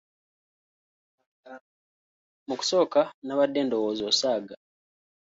[2.47, 4.55] Mu kusooka nabadde ndowooza osaaga.